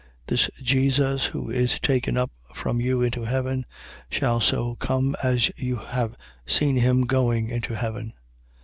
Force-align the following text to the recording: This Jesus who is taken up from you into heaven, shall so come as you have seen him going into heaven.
This 0.25 0.49
Jesus 0.63 1.25
who 1.25 1.51
is 1.51 1.79
taken 1.79 2.17
up 2.17 2.31
from 2.55 2.81
you 2.81 3.03
into 3.03 3.21
heaven, 3.23 3.67
shall 4.09 4.41
so 4.41 4.73
come 4.77 5.15
as 5.21 5.51
you 5.59 5.75
have 5.75 6.15
seen 6.47 6.77
him 6.77 7.03
going 7.05 7.49
into 7.49 7.75
heaven. 7.75 8.13